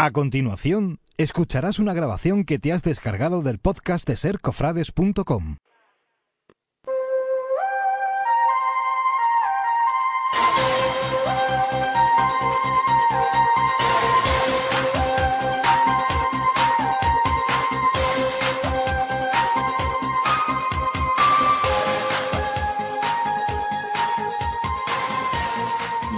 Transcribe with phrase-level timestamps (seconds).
[0.00, 5.56] A continuación, escucharás una grabación que te has descargado del podcast de sercofrades.com.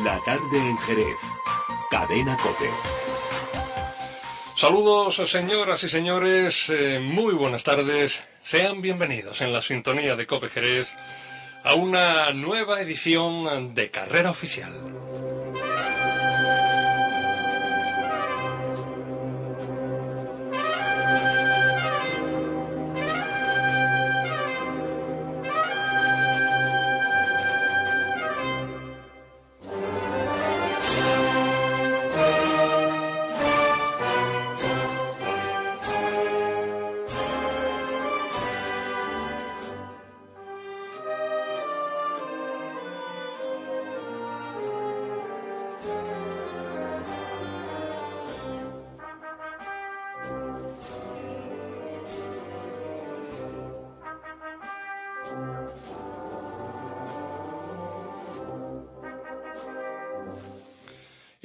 [0.05, 1.17] La tarde en Jerez.
[1.91, 3.10] Cadena Cope.
[4.61, 8.23] Saludos, señoras y señores, eh, muy buenas tardes.
[8.43, 10.93] Sean bienvenidos en la sintonía de Cope Jerez
[11.65, 14.71] a una nueva edición de Carrera Oficial.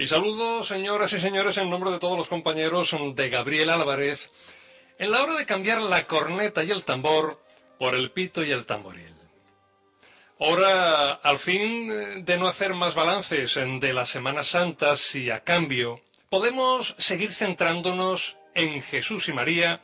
[0.08, 4.30] Saludo, señoras y señores, en nombre de todos los compañeros de Gabriel Álvarez,
[5.00, 7.42] en la hora de cambiar la corneta y el tambor
[7.80, 9.16] por el pito y el tamboril.
[10.38, 11.88] Hora, al fin,
[12.24, 18.38] de no hacer más balances de las Semanas Santas y, a cambio, podemos seguir centrándonos
[18.54, 19.82] en Jesús y María,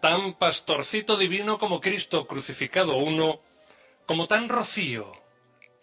[0.00, 3.40] tan pastorcito divino como Cristo crucificado uno,
[4.06, 5.12] como tan rocío,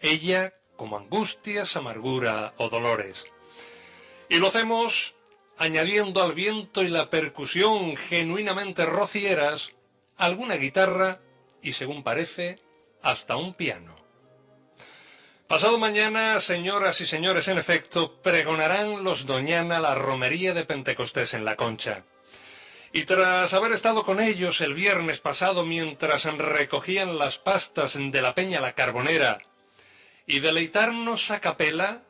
[0.00, 3.26] ella como angustias, amargura o dolores.
[4.28, 5.14] Y lo hacemos
[5.58, 9.72] añadiendo al viento y la percusión genuinamente rocieras
[10.16, 11.20] alguna guitarra
[11.62, 12.58] y, según parece,
[13.02, 13.96] hasta un piano.
[15.46, 21.44] Pasado mañana, señoras y señores, en efecto, pregonarán los Doñana la romería de Pentecostés en
[21.44, 22.04] la Concha.
[22.92, 28.34] Y tras haber estado con ellos el viernes pasado mientras recogían las pastas de la
[28.34, 29.38] Peña La Carbonera
[30.26, 32.02] y deleitarnos a capela,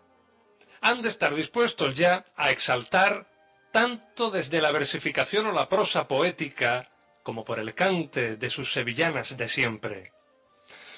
[0.86, 3.28] han de estar dispuestos ya a exaltar
[3.72, 6.88] tanto desde la versificación o la prosa poética
[7.24, 10.12] como por el cante de sus sevillanas de siempre.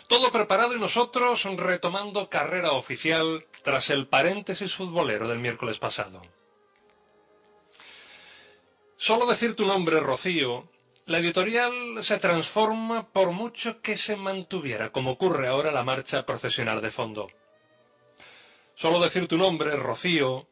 [0.06, 6.20] Todo preparado y nosotros retomando carrera oficial tras el paréntesis futbolero del miércoles pasado.
[8.98, 10.68] Solo decir tu nombre, Rocío,
[11.06, 16.82] la editorial se transforma por mucho que se mantuviera, como ocurre ahora la marcha profesional
[16.82, 17.28] de fondo.
[18.78, 20.46] Solo decir tu nombre, Rocío,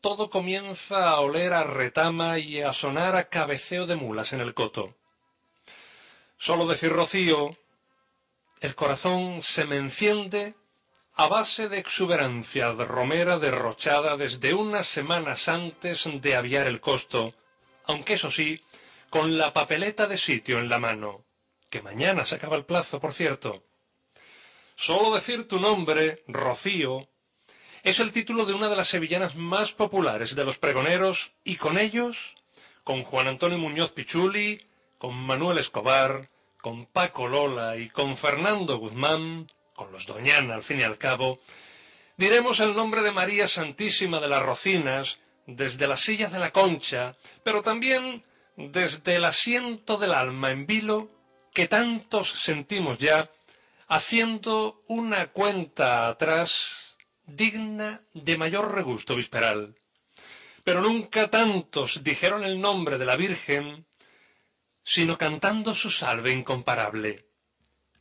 [0.00, 4.54] todo comienza a oler a retama y a sonar a cabeceo de mulas en el
[4.54, 4.94] coto.
[6.38, 7.58] Solo decir Rocío,
[8.60, 10.54] el corazón se me enciende
[11.14, 17.34] a base de exuberancia de romera derrochada desde unas semanas antes de aviar el costo,
[17.86, 18.62] aunque eso sí,
[19.10, 21.24] con la papeleta de sitio en la mano,
[21.70, 23.64] que mañana se acaba el plazo, por cierto.
[24.76, 27.08] Solo decir tu nombre, Rocío,
[27.84, 31.78] es el título de una de las sevillanas más populares de los pregoneros y con
[31.78, 32.34] ellos,
[32.82, 36.30] con Juan Antonio Muñoz Pichuli, con Manuel Escobar,
[36.62, 41.40] con Paco Lola y con Fernando Guzmán, con los Doñana al fin y al cabo,
[42.16, 47.14] diremos el nombre de María Santísima de las Rocinas desde la silla de la concha,
[47.42, 48.24] pero también
[48.56, 51.10] desde el asiento del alma en vilo
[51.52, 53.30] que tantos sentimos ya,
[53.88, 56.83] haciendo una cuenta atrás
[57.26, 59.76] digna de mayor regusto visperal.
[60.62, 63.86] Pero nunca tantos dijeron el nombre de la Virgen,
[64.82, 67.26] sino cantando su salve incomparable,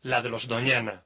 [0.02, 1.06] la de los Doñana.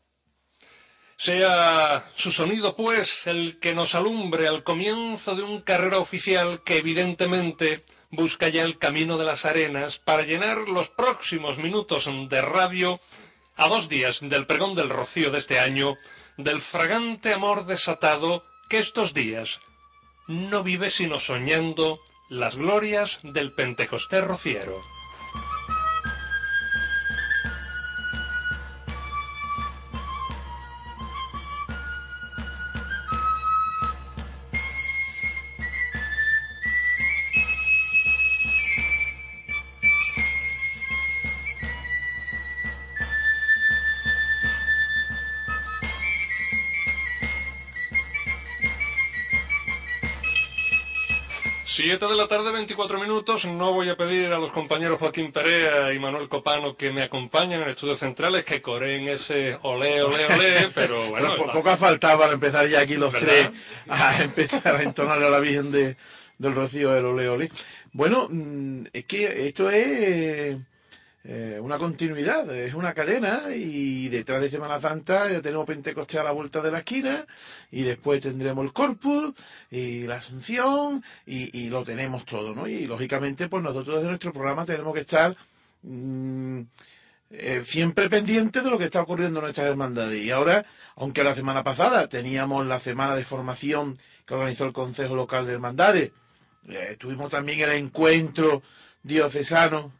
[1.15, 6.77] Sea su sonido, pues, el que nos alumbre al comienzo de un carrera oficial que
[6.77, 12.99] evidentemente busca ya el camino de las arenas para llenar los próximos minutos de radio
[13.55, 15.97] a dos días del pregón del rocío de este año
[16.37, 19.59] del fragante amor desatado que estos días
[20.27, 21.99] no vive sino soñando
[22.29, 24.81] las glorias del Pentecostés rociero.
[51.87, 53.45] Siete de la tarde, 24 minutos.
[53.45, 57.61] No voy a pedir a los compañeros Joaquín Perea y Manuel Copano que me acompañen
[57.61, 61.35] en el estudio central, que coreen ese olé, olé, olé, pero bueno.
[61.37, 63.51] Pero poco ha faltado para empezar ya aquí los tres
[63.87, 65.95] a empezar a entonarle a la Virgen de,
[66.37, 67.51] del Rocío el olé, olé.
[67.93, 70.57] Bueno, mm, es que esto es
[71.23, 76.23] eh, una continuidad, es una cadena y detrás de Semana Santa ya tenemos Pentecostés a
[76.23, 77.25] la vuelta de la esquina
[77.69, 79.33] y después tendremos el Corpus
[79.69, 82.67] y la Asunción y, lo tenemos todo, ¿no?
[82.67, 85.35] Y lógicamente pues nosotros desde nuestro programa tenemos que estar
[85.81, 86.61] mm,
[87.31, 90.23] eh, siempre pendientes de lo que está ocurriendo en nuestras hermandades.
[90.23, 90.65] Y ahora,
[90.95, 95.53] aunque la semana pasada teníamos la semana de formación que organizó el Consejo Local de
[95.53, 96.11] Hermandades,
[96.69, 98.61] eh, tuvimos también el encuentro
[99.03, 99.91] diocesano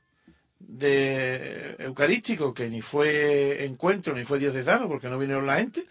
[0.60, 5.86] de eucarístico que ni fue encuentro ni fue diocesano porque no vinieron la gente.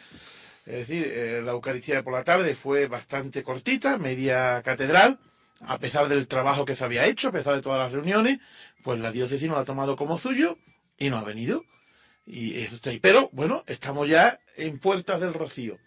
[0.66, 5.20] Es decir, eh, la Eucaristía por la tarde fue bastante cortita, media catedral,
[5.60, 8.40] a pesar del trabajo que se había hecho, a pesar de todas las reuniones,
[8.82, 10.58] pues la diócesis no la ha tomado como suyo
[10.98, 11.64] y no ha venido.
[12.26, 12.98] Y eso está ahí.
[12.98, 15.78] Pero bueno, estamos ya en puertas del rocío.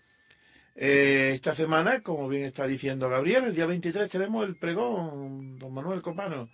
[0.76, 5.74] Eh, esta semana, como bien está diciendo Gabriel, el día 23 tenemos el pregón, don
[5.74, 6.50] Manuel Copano.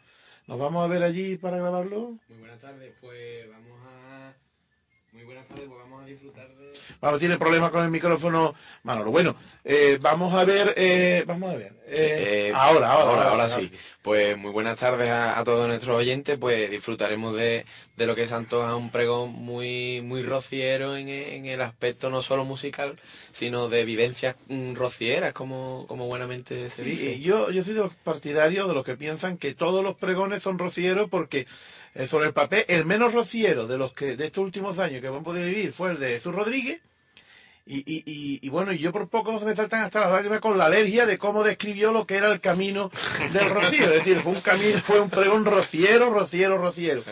[0.48, 2.20] ¿Nos vamos a ver allí para grabarlo?
[2.30, 4.34] Muy buenas tardes, pues vamos a...
[5.16, 6.74] Muy buenas tardes, pues vamos a disfrutar de...
[7.00, 8.54] Bueno, tiene problemas con el micrófono
[8.84, 9.12] Manolo.
[9.12, 9.34] Bueno,
[9.64, 11.72] eh, vamos a ver, eh, vamos a ver.
[11.88, 13.72] Eh, ahora, ahora, ahora, sí.
[14.02, 17.66] Pues muy buenas tardes a, todos nuestros oyentes, pues disfrutaremos de,
[17.96, 22.22] de, lo que es antoja un pregón muy, muy rociero en, en, el aspecto no
[22.22, 23.00] solo musical,
[23.32, 27.22] sino de vivencias mm, rocieras, como, como buenamente se dice.
[27.22, 30.60] Yo, yo soy de los partidarios de los que piensan que todos los pregones son
[30.60, 31.46] rocieros porque eh,
[32.08, 35.24] sobre el papel, el menos rociero de los que de estos últimos años que hemos
[35.24, 36.82] podido vivir fue el de Jesús Rodríguez.
[37.68, 40.40] Y, y, y, y, bueno, yo por poco no se me saltan hasta las lágrimas
[40.40, 42.92] con la alergia de cómo describió lo que era el camino
[43.34, 43.86] del rocío.
[43.86, 47.04] Es decir, fue un camino, fue un pregón rociero, rociero, rociero.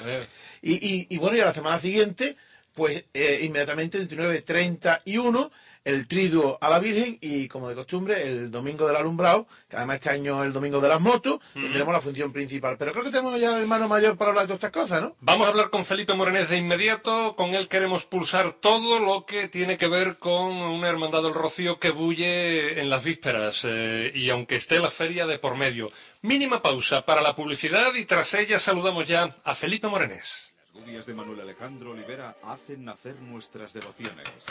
[0.61, 2.37] Y, y, bueno, y a la semana siguiente,
[2.75, 5.51] pues eh, inmediatamente 29, 30 y 1,
[5.85, 9.95] el triduo a la Virgen y, como de costumbre, el domingo del alumbrado, que además
[9.95, 12.77] este año es el domingo de las motos, tendremos la función principal.
[12.77, 15.15] Pero creo que tenemos ya el hermano mayor para hablar de estas cosas, ¿no?
[15.19, 17.35] Vamos a hablar con Felipe Morenés de inmediato.
[17.35, 21.79] Con él queremos pulsar todo lo que tiene que ver con una hermandad del Rocío
[21.79, 25.91] que bulle en las vísperas eh, y aunque esté la feria de por medio.
[26.21, 30.53] Mínima pausa para la publicidad y tras ella saludamos ya a Felipe Morenés.
[30.73, 34.45] Las gubias de Manuel Alejandro Olivera hacen nacer nuestras devociones.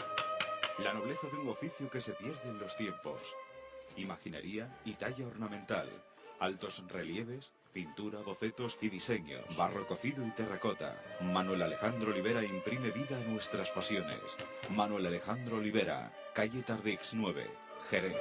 [0.79, 3.37] La nobleza de un oficio que se pierde en los tiempos.
[3.97, 5.89] Imaginería y talla ornamental.
[6.41, 9.45] Altos relieves, pintura, bocetos y diseños.
[9.57, 10.99] Barro cocido y terracota.
[11.21, 14.19] Manuel Alejandro Olivera imprime vida a nuestras pasiones.
[14.71, 17.51] Manuel Alejandro Olivera, calle Tardix 9,
[17.91, 18.17] Jerez.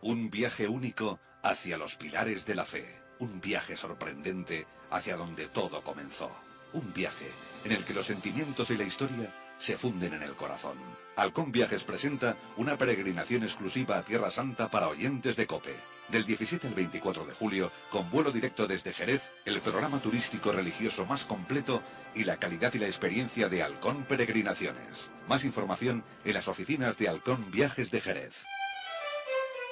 [0.00, 3.02] Un viaje único hacia los pilares de la fe.
[3.18, 6.30] Un viaje sorprendente hacia donde todo comenzó
[6.72, 7.30] un viaje
[7.64, 10.76] en el que los sentimientos y la historia se funden en el corazón.
[11.16, 15.74] Halcón Viajes presenta una peregrinación exclusiva a Tierra Santa para oyentes de COPE.
[16.08, 21.04] Del 17 al 24 de julio, con vuelo directo desde Jerez, el programa turístico religioso
[21.06, 21.82] más completo
[22.14, 25.10] y la calidad y la experiencia de Halcón Peregrinaciones.
[25.26, 28.44] Más información en las oficinas de Halcón Viajes de Jerez.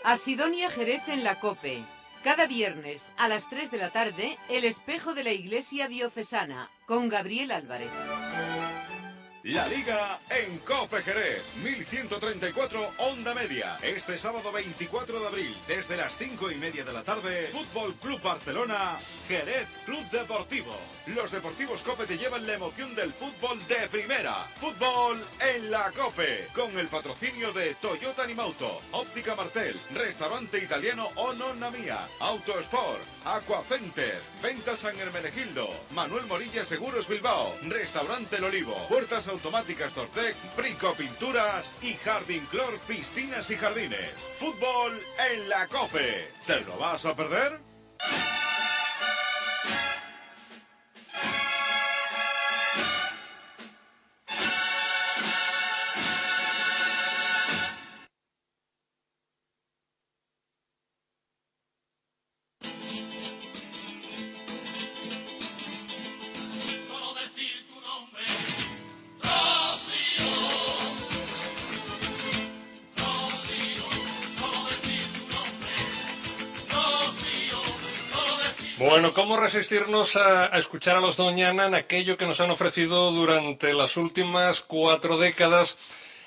[0.02, 1.84] Asidonia Jerez en la COPE.
[2.24, 7.10] Cada viernes a las 3 de la tarde, El espejo de la Iglesia Diocesana, con
[7.10, 7.90] Gabriel Álvarez.
[9.44, 13.76] La Liga en Cope Jerez, 1134 Onda Media.
[13.82, 18.22] Este sábado 24 de abril, desde las 5 y media de la tarde, Fútbol Club
[18.22, 18.96] Barcelona,
[19.28, 20.74] Jerez Club Deportivo.
[21.08, 24.44] Los deportivos Cope te llevan la emoción del fútbol de primera.
[24.58, 25.22] Fútbol
[25.54, 31.70] en la Cope, con el patrocinio de Toyota Animauto, Óptica Martel, Restaurante Italiano O Nonna
[31.70, 38.74] Mía, Auto Sport, Aqua Center, Ventas San Hermenegildo, Manuel Morilla Seguros Bilbao, Restaurante El Olivo,
[38.88, 44.10] Puertas automáticas Tortec, Brico Pinturas y Jardín Clor Piscinas y Jardines.
[44.38, 44.98] Fútbol
[45.32, 46.30] en la COPE.
[46.46, 47.60] ¿Te lo vas a perder?
[78.76, 83.72] Bueno, ¿cómo resistirnos a, escuchar a los Doñana en aquello que nos han ofrecido durante
[83.72, 85.76] las últimas cuatro décadas?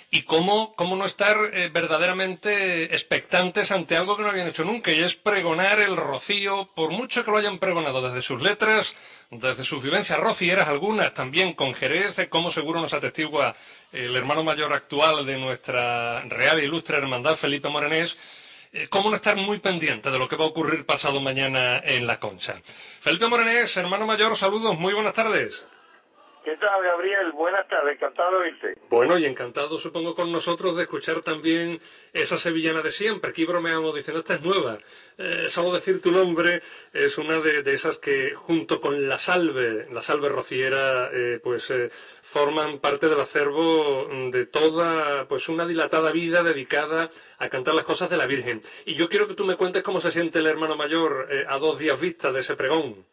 [0.10, 4.90] y cómo, cómo no estar eh, verdaderamente expectantes ante algo que no habían hecho nunca,
[4.90, 8.96] y es pregonar el rocío, por mucho que lo hayan pregonado desde sus letras,
[9.30, 13.54] desde sus vivencias rocieras, algunas también con Jerez, como seguro nos atestigua
[13.92, 18.16] el hermano mayor actual de nuestra real e ilustre hermandad, Felipe Morenés,
[18.90, 22.20] cómo no estar muy pendiente de lo que va a ocurrir pasado mañana en la
[22.20, 22.62] Concha.
[23.02, 25.66] Felipe Morenés, hermano mayor, saludos, muy buenas tardes.
[26.48, 27.34] ¿Qué tal, Gabriel?
[27.34, 28.78] Buenas tardes, encantado de.
[28.90, 31.78] Bueno, y encantado, supongo, con nosotros de escuchar también
[32.14, 33.32] esa sevillana de siempre.
[33.32, 34.78] Aquí bromeamos diciendo, esta es nueva.
[35.18, 36.62] Eh, solo decir tu nombre
[36.94, 41.90] es una de, esas que, junto con la salve, la salve rociera, eh, pues eh,
[42.22, 48.10] forman parte del acervo de toda, pues una dilatada vida dedicada a cantar las cosas
[48.10, 48.62] de la Virgen.
[48.86, 51.78] Y yo quiero que tú me cuentes cómo se siente el hermano mayor a dos
[51.78, 53.06] días vista de ese pregón.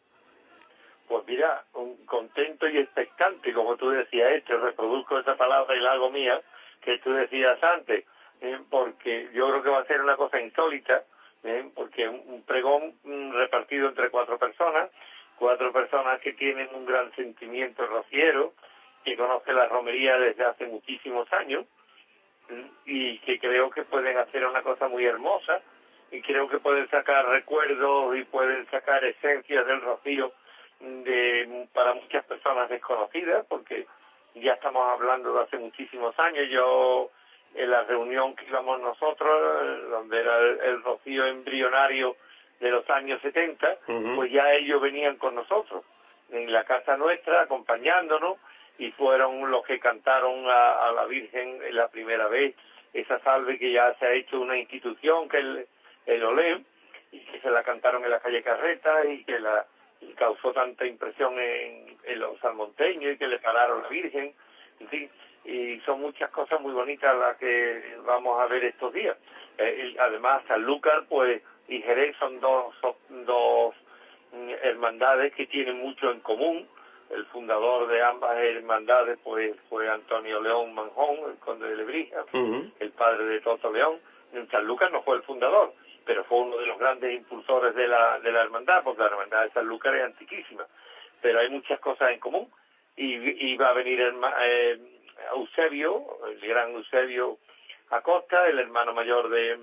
[1.07, 1.63] Pues mira,
[2.05, 6.41] contento y expectante, como tú decías, este, reproduzco esa palabra y la hago mía,
[6.81, 8.05] que tú decías antes,
[8.41, 8.59] ¿eh?
[8.69, 11.03] porque yo creo que va a ser una cosa insólita,
[11.43, 11.69] ¿eh?
[11.75, 12.95] porque un, pregón
[13.33, 14.89] repartido entre cuatro personas,
[15.37, 18.53] cuatro personas que tienen un gran sentimiento rociero,
[19.03, 21.65] que conocen la romería desde hace muchísimos años,
[22.49, 22.65] ¿eh?
[22.85, 25.61] y que creo que pueden hacer una cosa muy hermosa,
[26.11, 30.33] y creo que pueden sacar recuerdos y pueden sacar esencias del rocío
[30.79, 33.87] de para muchas personas desconocidas porque
[34.35, 37.09] ya estamos hablando de hace muchísimos años yo
[37.53, 42.17] en la reunión que íbamos nosotros donde era el, el rocío embrionario
[42.59, 44.15] de los años 70 uh -huh.
[44.15, 45.83] pues ya ellos venían con nosotros
[46.31, 48.37] en la casa nuestra acompañándonos
[48.77, 52.55] y fueron los que cantaron a, a la Virgen la primera vez
[52.93, 55.67] esa salve que ya se ha hecho una institución que el,
[56.05, 56.63] el OLEM
[57.11, 59.65] y que se la cantaron en la calle Carreta y que la
[60.01, 64.33] y causó tanta impresión en, en los salmonteños y que le pararon la Virgen,
[64.79, 65.09] en fin,
[65.45, 69.17] y son muchas cosas muy bonitas las que vamos a ver estos días.
[69.57, 73.75] Eh, y además, Sanlúcar pues, y Jerez son dos, son dos
[74.63, 76.67] hermandades que tienen mucho en común.
[77.09, 82.37] El fundador de ambas hermandades pues fue Antonio León Manjón, el conde de Lebrija, uh
[82.37, 82.71] -huh.
[82.79, 83.99] el padre de Toto León.
[84.33, 85.73] En Sanlúcar no fue el fundador,
[86.05, 89.43] pero fue uno de los grandes impulsores de la, de la hermandad, porque la hermandad
[89.43, 90.65] de Sanlúcar es antiquísima,
[91.21, 92.47] pero hay muchas cosas en común,
[92.95, 93.15] y,
[93.51, 94.79] y va a venir el, eh,
[95.33, 97.37] Eusebio, el gran Eusebio
[97.89, 99.57] Acosta, el hermano mayor de,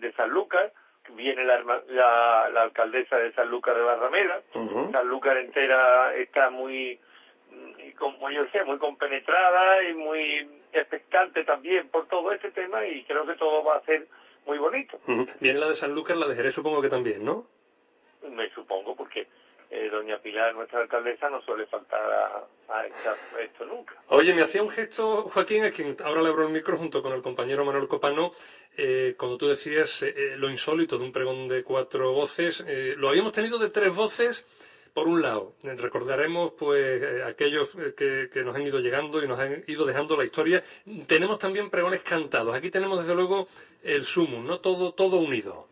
[0.00, 0.72] de Sanlúcar,
[1.10, 4.92] viene la, la, la alcaldesa de Sanlúcar de Barrameda, uh -huh.
[4.92, 7.00] Sanlúcar entera está muy,
[7.98, 13.24] como yo sé, muy compenetrada y muy expectante también por todo este tema, y creo
[13.24, 14.06] que todo va a ser
[14.48, 14.98] muy bonito.
[15.06, 15.28] Uh -huh.
[15.40, 17.46] Bien la de San Lucas, la de Jerez supongo que también, ¿no?
[18.30, 19.28] Me supongo, porque
[19.70, 23.94] eh, doña Pilar, nuestra alcaldesa, no suele faltar a, a, esta, a, esto nunca.
[24.08, 27.12] Oye, me hacía un gesto, Joaquín, a quien ahora le abro el micro junto con
[27.12, 28.32] el compañero Manuel Copano,
[28.78, 33.10] eh, cuando tú decías eh, lo insólito de un pregón de cuatro voces, eh, lo
[33.10, 34.46] habíamos tenido de tres voces,
[34.98, 39.38] por un lado, recordaremos pues eh, aquellos que, que, nos han ido llegando y nos
[39.38, 40.60] han ido dejando la historia.
[41.06, 42.52] Tenemos también pregones cantados.
[42.52, 43.46] Aquí tenemos desde luego
[43.84, 44.58] el sumum, ¿no?
[44.58, 45.68] Todo, todo unido.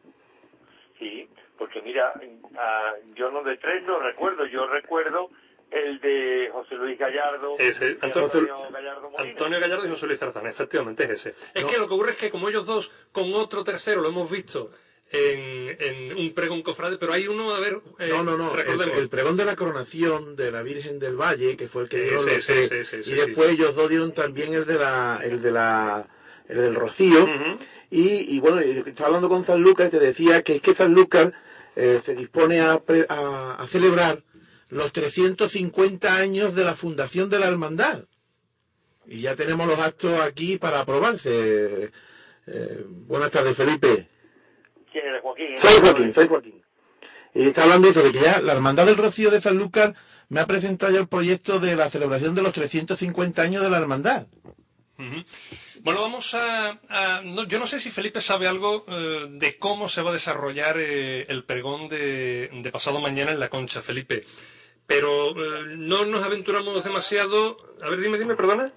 [1.00, 1.28] Sí,
[1.58, 5.28] porque mira, uh, yo no de tres no recuerdo, yo recuerdo
[5.72, 7.56] el de José Luis Gallardo.
[7.58, 11.30] Ese, Antonio, Antonio, Gallardo Antonio Gallardo y José Luis Zarzana, efectivamente es ese.
[11.52, 14.30] Es que lo que ocurre es que como ellos dos, con otro tercero, lo hemos
[14.30, 14.70] visto
[15.10, 17.78] en, en, un pregón cofrade, pero hay uno, a ver...
[17.98, 21.56] Eh, no, no, no, el, el, pregón de la coronación de la Virgen del Valle,
[21.56, 24.12] que fue el que dieron sí, los sí, tres, sí, y después ellos dos dieron
[24.12, 26.08] también el de la, el de la,
[26.48, 27.58] el del Rocío, uh -huh.
[27.90, 30.92] y, y, bueno, estaba hablando con San Lucas y te decía que es que San
[30.92, 31.32] Lucas
[31.76, 34.22] eh, se dispone a, a, a celebrar
[34.70, 38.04] los 350 años de la fundación de la hermandad.
[39.06, 41.92] Y ya tenemos los actos aquí para aprobarse.
[42.48, 44.08] Eh, buenas tardes, Felipe.
[44.96, 45.58] ¿Quién eres, Joaquín?
[45.58, 46.64] Soy Joaquín, soy Joaquín.
[47.34, 49.92] Y está hablando eso de que ya la Hermandad del Rocío de Sanlúcar
[50.30, 53.76] me ha presentado ya el proyecto de la celebración de los 350 años de la
[53.76, 54.26] hermandad.
[54.98, 55.26] Uh -huh.
[55.82, 56.80] Bueno, vamos a...
[56.88, 60.14] a no, yo no sé si Felipe sabe algo eh, de cómo se va a
[60.14, 64.24] desarrollar eh, el pregón de, de, pasado mañana en la concha, Felipe.
[64.86, 67.58] Pero eh, no nos aventuramos demasiado...
[67.82, 68.72] A ver, dime, dime, perdona.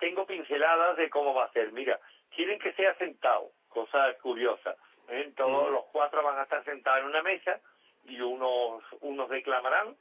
[0.00, 1.72] Tengo pinceladas de cómo va a ser.
[1.72, 2.00] Mira,
[2.34, 4.74] quieren que sea sentado, cosa curiosa.
[5.08, 5.32] ¿Eh?
[5.36, 5.72] Todos mm.
[5.72, 7.60] los cuatro van a estar sentados en una mesa
[8.04, 9.96] y unos, unos declamarán,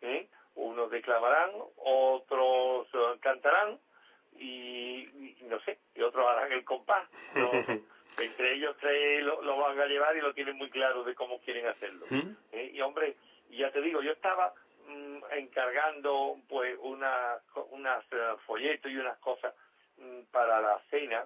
[0.00, 0.28] ¿eh?
[0.54, 3.78] unos declamarán, otros uh, cantarán
[4.38, 7.08] y, y, no sé, y otros harán el compás.
[7.34, 7.50] No,
[8.18, 11.40] entre ellos tres lo, lo, van a llevar y lo tienen muy claro de cómo
[11.40, 12.06] quieren hacerlo.
[12.10, 12.36] ¿Mm?
[12.52, 12.70] ¿Eh?
[12.74, 13.16] Y hombre,
[13.50, 14.52] ya te digo, yo estaba
[14.86, 17.38] mm, encargando pues una,
[17.70, 19.54] unas uh, folletos y unas cosas
[19.98, 21.24] mm, para la cena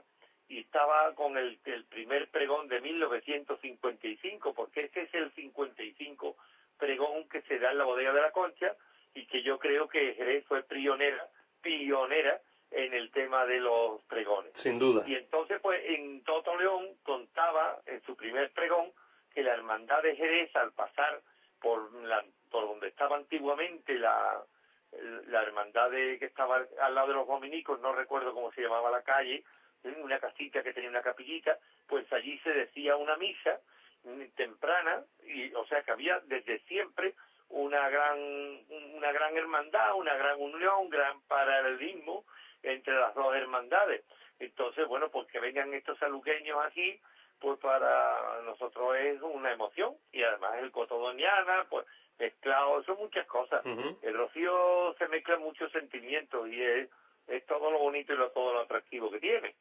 [0.49, 6.37] y estaba con el, el primer pregón de 1955, porque este es el 55
[6.78, 8.76] pregón que se da en la bodega de la Concha
[9.14, 11.29] y que yo creo que Jerez fue pionera,
[11.63, 14.53] pionera en el tema de los pregones.
[14.55, 15.05] Sin duda.
[15.07, 18.93] Y entonces, pues, en Toto León contaba en su primer pregón
[19.33, 21.21] que la hermandad de Jerez, al pasar
[21.61, 24.43] por, la, por donde estaba antiguamente la,
[25.29, 28.91] la hermandad de, que estaba al lado de los dominicos, no recuerdo cómo se llamaba
[28.91, 29.45] la calle,
[30.03, 33.61] una casita que tenía una capillita, pues allí se decía una misa
[34.05, 37.15] mm, temprana, y o sea que había desde siempre
[37.49, 38.19] una gran,
[38.95, 42.25] una gran hermandad, una gran unión, un gran paralelismo
[42.63, 44.05] entre las dos hermandades.
[44.39, 47.01] Entonces, bueno, pues que vengan estos saluqueños aquí,
[47.41, 49.95] pues para nosotros es una emoción.
[50.13, 51.85] Y además el Cotodoniana, pues
[52.19, 53.65] mezclado, son muchas cosas.
[53.65, 53.99] Uh -huh.
[54.03, 56.89] El Rocío se mezcla muchos sentimientos y es,
[57.27, 59.55] es todo lo bonito y lo, todo lo atractivo que tiene.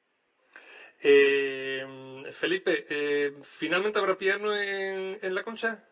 [1.01, 1.85] Eh,
[2.31, 5.83] Felipe, eh, ¿finalmente habrá piano en, en la concha?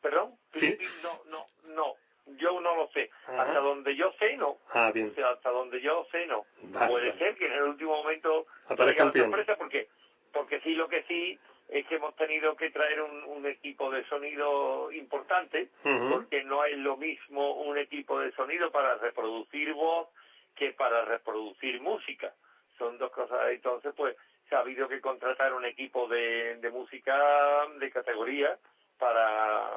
[0.00, 0.38] ¿Perdón?
[0.54, 0.78] Sí.
[1.02, 1.94] No, no, no.
[2.36, 3.10] Yo no lo sé.
[3.26, 3.42] Ajá.
[3.42, 4.58] Hasta donde yo sé, no.
[4.74, 5.08] Ah, bien.
[5.10, 6.44] O sea, hasta donde yo sé, no.
[6.64, 7.18] Vale, Puede vale.
[7.18, 9.88] ser que en el último momento Aparezca la sorpresa porque,
[10.32, 14.04] porque sí, lo que sí es que hemos tenido que traer un, un equipo de
[14.06, 15.68] sonido importante
[16.10, 20.08] porque no es lo mismo un equipo de sonido para reproducir voz
[20.56, 22.34] que para reproducir música.
[22.76, 23.50] Son dos cosas.
[23.50, 24.16] Entonces, pues,
[24.48, 28.58] se ha habido que contratar un equipo de, de música de categoría
[28.98, 29.70] para,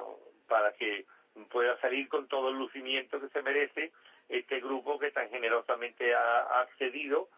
[0.50, 1.06] para que
[1.50, 3.92] pueda salir con todo el lucimiento que se merece
[4.30, 7.30] este grupo que tan generosamente ha, accedido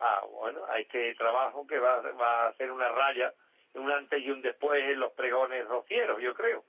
[0.00, 3.32] a, bueno, a este trabajo que va, va a hacer una raya,
[3.74, 6.64] un antes y un después en los pregones rocieros, yo creo.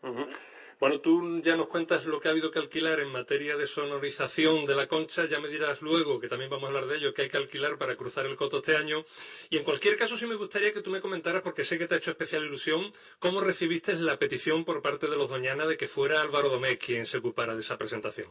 [0.84, 4.65] Bueno, tú ya nos cuentas lo que ha habido que alquilar en materia de sonorización
[4.65, 7.22] de la concha, ya me dirás luego, que también vamos a hablar de ello, que
[7.22, 9.06] hay que alquilar para cruzar el coto este año.
[9.50, 11.96] Y en cualquier caso sí me gustaría que tú me comentaras, porque sé que te
[11.96, 15.88] ha hecho especial ilusión, cómo recibiste la petición por parte de los Doñana de que
[15.88, 18.28] fuera Álvaro Domé quien se ocupara de esa presentación.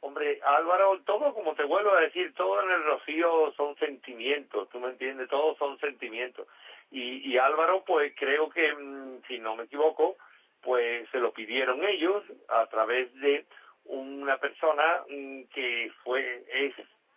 [0.00, 4.80] Hombre, Álvaro, todo, como te vuelvo a decir, todo en el Rocío son sentimientos, tú
[4.80, 6.48] me entiendes, todos son sentimientos.
[6.90, 10.16] Y, y Álvaro, pues creo que, mm, si no me equivoco,
[10.62, 13.46] pues se lo pidieron ellos a través de
[13.84, 16.74] una persona mm, que fue, es,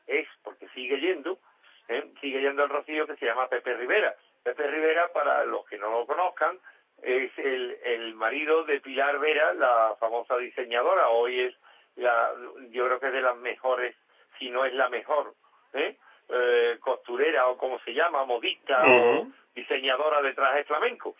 [0.08, 1.40] es, porque sigue yendo,
[1.88, 2.12] ¿eh?
[2.22, 4.16] sigue yendo al Rocío, que se llama Pepe Rivera.
[4.44, 6.58] Pepe Rivera, para los que no lo conozcan,
[7.02, 11.56] es el, el marido de Pilar Vera, la famosa diseñadora, hoy es
[11.96, 12.32] la,
[12.72, 13.96] yo creo que es de las mejores,
[14.40, 15.34] si no es la mejor,
[15.74, 15.98] ¿eh?
[16.30, 21.16] Eh, costurera o como se llama, modista o diseñadora de trajes flamenco.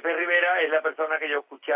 [0.00, 0.02] ¿Eh?
[0.02, 1.72] Pe- Pepe Rivera es la persona que yo escuché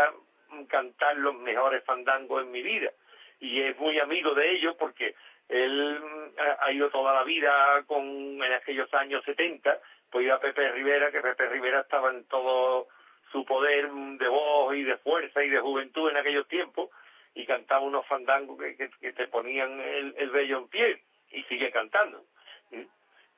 [0.69, 2.91] cantar los mejores fandangos en mi vida
[3.39, 5.15] y es muy amigo de ellos porque
[5.49, 9.79] él mm, ha- ido toda la vida con en aquellos años 70
[10.11, 12.87] pues iba Pepe Rivera que Pepe Rivera estaba en todo
[13.31, 16.89] su poder de voz y de fuerza y de juventud en aquellos tiempos
[17.33, 21.71] y cantaba unos fandangos que, que, te ponían el, el vello en pie y sigue
[21.71, 22.23] cantando
[22.71, 22.87] ¿eh?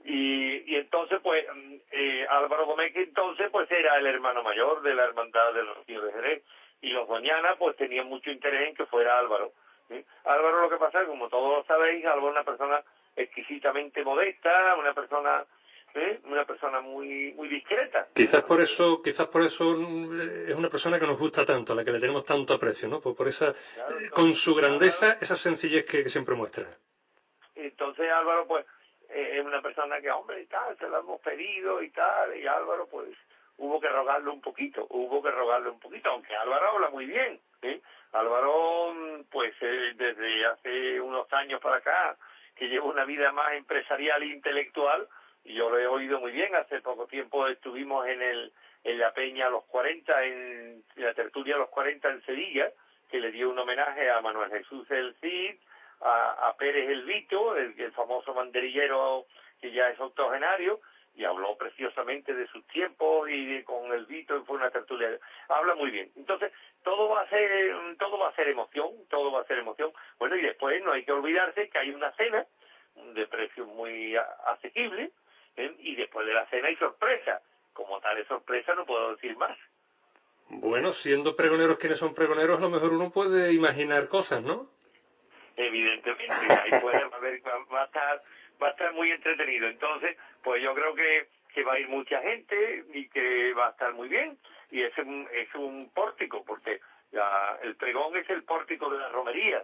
[0.06, 1.46] y, y entonces pues
[1.98, 6.02] eh, Álvaro Gómez que entonces pues era el hermano mayor de la hermandad del Rocío
[6.02, 6.44] de Jerez
[6.82, 9.52] y los Doñana pues tenían mucho interés en que fuera Álvaro.
[10.26, 12.84] Álvaro lo que pasa es que como todos lo sabéis Álvaro es una persona
[13.16, 15.46] exquisitamente modesta una persona
[15.96, 16.20] ¿eh?
[16.26, 21.00] una persona muy muy discreta Quizás por eso, quizás por eso mm, es una persona
[21.00, 23.00] que nos gusta tanto, a la que le tenemos tanto aprecio, ¿no?
[23.00, 26.66] Por, por esa, Claro, con su grandeza, esa sencillez que, que siempre muestra.
[27.56, 28.66] Entonces Álvaro, pues,
[29.18, 32.88] es una persona que, hombre, y tal, se lo hemos pedido y tal, y Álvaro,
[32.88, 33.10] pues,
[33.58, 37.40] hubo que rogarle un poquito, hubo que rogarle un poquito, aunque Álvaro habla muy bien,
[37.62, 37.82] ¿eh?
[38.14, 42.16] Álvaro, mm, pues, eh, desde hace unos años para acá,
[42.56, 45.08] que lleva una vida más empresarial e intelectual,
[45.44, 48.54] y yo lo he oído muy bien, hace poco tiempo estuvimos en el
[48.84, 52.72] en la Peña a los 40, en la tertulia a los 40 en Sevilla,
[53.10, 55.56] que le dio un homenaje a Manuel Jesús el Cid,
[56.02, 59.26] a, a Pérez el Vito, el, el famoso banderillero
[59.62, 60.80] que ya es octogenario,
[61.16, 65.18] y habló preciosamente de sus tiempos y de- con el Vito y fue una tertulia.
[65.50, 66.12] Habla muy bien.
[66.16, 66.52] Entonces,
[66.84, 69.92] todo va a ser, todo va a ser emoción, todo va a ser emoción.
[70.20, 72.46] Bueno, y después no hay que olvidarse que hay una cena
[73.16, 75.12] de precio muy asequible,
[75.56, 75.76] ¿eh?
[75.80, 77.42] y después de la cena hay sorpresa.
[77.74, 79.58] Como tal es sorpresa, no puedo decir más.
[80.50, 84.70] Bueno, siendo pregoneros quienes son pregoneros, a lo mejor uno puede imaginar cosas, ¿no?
[85.58, 88.24] Evidentemente, ahí puede haber, va, va a estar
[88.62, 89.68] va a estar muy entretenido.
[89.68, 93.72] Entonces, pues yo creo que, que va a ir mucha gente y que va a
[93.72, 94.38] estar muy bien.
[94.72, 96.80] Y es un, es un pórtico, porque
[97.12, 99.64] la, el pregón es el pórtico de la romería.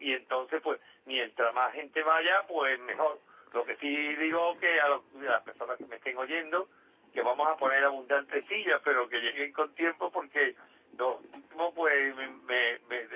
[0.00, 3.18] Y entonces, pues, mientras más gente vaya, pues mejor.
[3.52, 6.68] Lo que sí digo que a, los- a las personas que me estén oyendo,
[7.12, 10.54] que vamos a poner abundantes sillas, pero que lleguen con tiempo porque
[10.98, 13.06] los últimos, pues, me, me, me-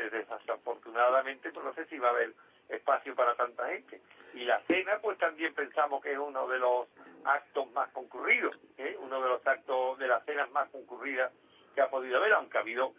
[0.98, 2.32] desafortunadamente, pues no sé si va a haber
[2.68, 4.00] espacio para tanta gente.
[4.34, 6.86] Y la cena, pues también pensamos que es uno de los
[7.24, 8.96] actos más concurridos, ¿eh?
[9.00, 11.32] uno de los actos de las cenas más concurridas
[11.74, 12.92] que ha podido haber, aunque ha habido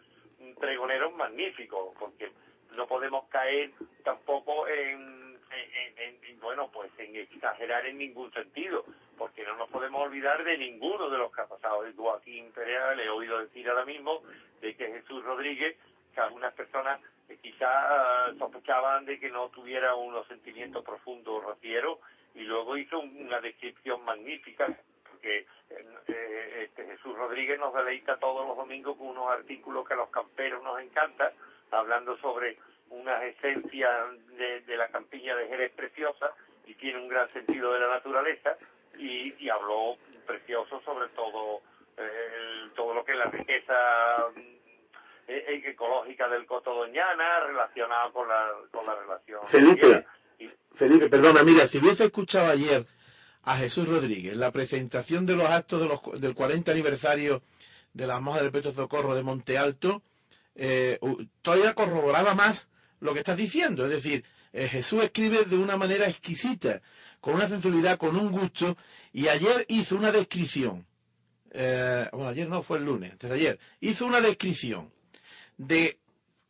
[0.58, 2.32] pregoneros magníficos, porque
[2.72, 3.70] no podemos caer
[4.04, 8.84] tampoco en, en- en- en, bueno, pues en exagerar en ningún sentido,
[9.18, 11.84] porque no nos podemos olvidar de ninguno de los que ha pasado.
[11.84, 14.22] El Joaquín Perea, le he oído decir ahora mismo,
[14.60, 15.76] de que Jesús Rodríguez,
[16.14, 21.98] que algunas personas eh, quizás sospechaban de que no tuviera unos sentimientos profundos rocieros,
[22.34, 24.66] y luego hizo un- una descripción magnífica,
[25.10, 29.94] porque eh, eh, este Jesús Rodríguez nos deleita todos los domingos con unos artículos que
[29.94, 31.32] a los camperos nos encanta,
[31.70, 32.58] hablando sobre
[32.90, 36.32] unas esencias de, la campiña de Jerez preciosa
[36.66, 38.56] y tiene un gran sentido de la naturaleza
[38.98, 41.60] y, y habló precioso sobre todo
[41.96, 44.26] eh, todo lo que es la riqueza
[45.38, 50.06] ecológica del Coto Doñana relacionado con la, con la relación Felipe.
[50.38, 52.86] y- Felipe, perdona, mira, si hubiese escuchado ayer
[53.42, 57.42] a Jesús Rodríguez la presentación de los actos de los, del 40 aniversario
[57.92, 60.02] de la Moja del Petro Socorro de Monte Alto,
[60.54, 60.98] eh,
[61.42, 62.68] todavía corroboraba más
[63.00, 63.84] lo que estás diciendo.
[63.84, 66.82] Es decir, eh, Jesús escribe de una manera exquisita,
[67.20, 68.76] con una sensibilidad, con un gusto,
[69.12, 70.86] y ayer hizo una descripción.
[71.52, 73.58] eh, bueno, ayer no, fue el lunes, antes de ayer.
[73.80, 74.92] Hizo una descripción
[75.60, 75.98] de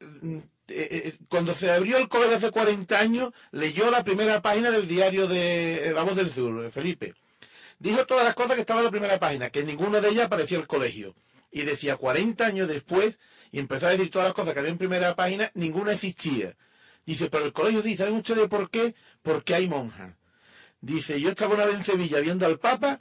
[0.03, 4.87] eh, eh, cuando se abrió el colegio hace 40 años, leyó la primera página del
[4.87, 7.15] diario de eh, La Voz del Sur, Felipe.
[7.81, 10.59] Dijo todas las cosas que estaban en la primera página, que ninguna de ellas aparecía
[10.59, 11.17] el colegio.
[11.51, 13.19] Y decía 40 años después,
[13.51, 16.57] y empezó a decir todas las cosas que había en primera página, ninguna existía.
[17.05, 18.95] Dice, pero el colegio dice, ¿saben ustedes por qué?
[19.23, 20.15] Porque hay monjas.
[20.81, 23.01] Dice, yo estaba una vez en Sevilla viendo al Papa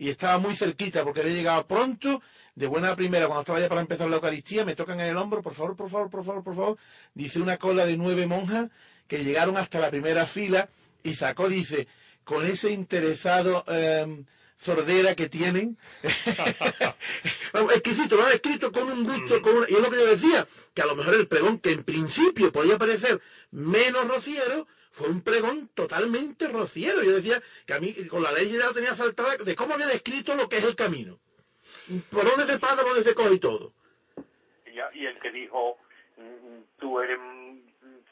[0.00, 2.22] y estaba muy cerquita porque había llegado pronto,
[2.54, 5.42] de buena primera, cuando estaba ya para empezar la Eucaristía, me tocan en el hombro,
[5.42, 6.78] por favor, por favor, por favor, por favor.
[7.12, 8.70] Dice una cola de nueve monjas
[9.06, 10.70] que llegaron hasta la primera fila
[11.02, 11.86] y sacó, dice,
[12.24, 14.24] con ese interesado eh,
[14.56, 15.76] sordera que tienen.
[17.74, 20.48] Exquisito, lo han escrito con un gusto, con una- y es lo que yo decía,
[20.72, 25.22] que a lo mejor el pregón, que en principio podía parecer menos rociero, fue un
[25.22, 27.02] pregón totalmente rociero.
[27.02, 29.86] Yo decía que a mí con la ley ya lo tenía saltada de cómo había
[29.86, 31.18] descrito lo que es el camino.
[32.10, 33.72] Por dónde se pasa, por dónde se coge y todo.
[34.94, 35.76] y, el que dijo
[36.16, 37.58] mm, tú eres mm,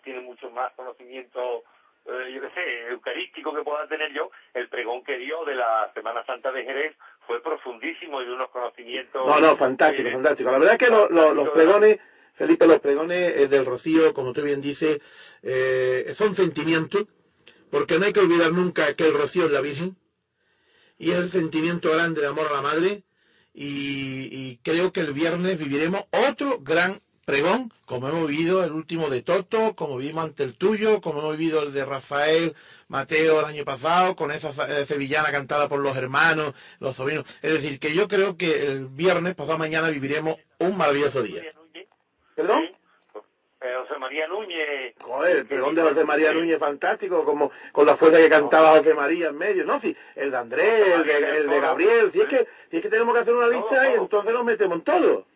[0.04, 1.64] tienes mucho más conocimiento
[2.06, 5.90] eh, yo qué sé eucarístico que pueda tener yo el pregón que dio de la
[5.94, 10.50] Semana Santa de Jerez fue profundísimo y de unos conocimientos No, no, fantástico, eh, fantástico.
[10.50, 11.98] La verdad es que lo- lo- los pregones,
[12.38, 15.00] Felipe, los pregones del Rocío, como tú bien dices,
[15.42, 17.06] eh, son sentimientos,
[17.68, 19.96] porque no hay que olvidar nunca que el Rocío es la Virgen,
[20.98, 23.02] y es el sentimiento grande de amor a la Madre,
[23.52, 29.10] y, y creo que el viernes viviremos otro gran pregón, como hemos vivido el último
[29.10, 32.54] de Toto, como vivimos ante el tuyo, como hemos vivido el de Rafael
[32.86, 37.26] Mateo el año pasado, con esa eh, sevillana cantada por los hermanos, los sobrinos.
[37.42, 41.42] Es decir, que yo creo que el viernes, pasado mañana, viviremos un maravilloso día.
[42.38, 42.62] ¿Perdón?
[42.68, 42.74] ¿sí?
[43.60, 48.18] José María Núñez Joder, el pregón de José María Núñez fantástico, como con la fuerza
[48.18, 49.80] que cantaba José María en medio, ¿no?
[49.80, 52.88] Sí, el de Andrés, el de, el de Gabriel, si es que, si es que
[52.88, 55.26] tenemos que hacer una lista y entonces nos metemos en todo.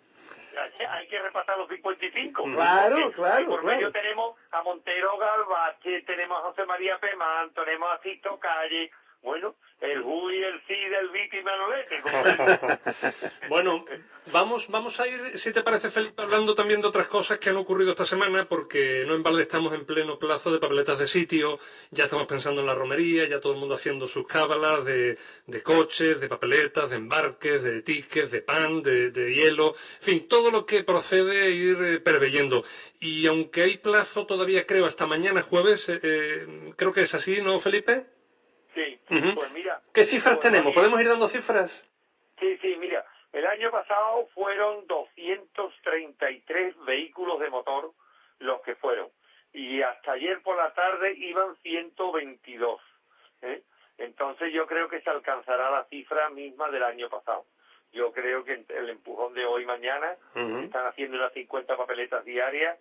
[0.89, 3.77] hay- que repasar los 55 Claro, Porque claro, por claro.
[3.77, 8.91] medio tenemos a Montero Galvache tenemos a José María Pemán tenemos a Sisto Calle
[9.23, 12.03] bueno el Juli el Cid el Viti y Manolete
[13.49, 13.85] Bueno,
[14.33, 17.57] vamos, vamos a ir, si te parece, Felipe, hablando también de otras cosas que han
[17.57, 21.59] ocurrido esta semana, porque no en balde estamos en pleno plazo de papeletas de sitio,
[21.91, 25.63] ya estamos pensando en la romería, ya todo el mundo haciendo sus cábalas de, de
[25.63, 30.51] coches, de papeletas, de embarques, de tickets, de pan, de, de hielo, en fin, todo
[30.51, 32.65] lo que procede a ir eh, preveyendo.
[33.01, 37.43] Y aunque hay plazo todavía, creo, hasta mañana jueves, eh, eh, creo que es así,
[37.43, 38.07] ¿no, Felipe?
[38.75, 40.75] Sí pues mira ¿Qué cifras pues, tenemos?
[40.75, 41.89] ¿Podemos ir dando cifras?
[42.39, 47.93] Sí, sí, mira, el año pasado fueron 233 vehículos de motor
[48.41, 49.09] los que fueron.
[49.53, 52.81] Y hasta ayer por la tarde iban 122.
[53.43, 53.63] ¿eh?
[53.99, 57.45] Entonces yo creo que se alcanzará la cifra misma del año pasado.
[57.93, 60.59] Yo creo que el empujón de hoy y mañana, Ujú.
[60.59, 62.79] están haciendo unas 50 papeletas diarias,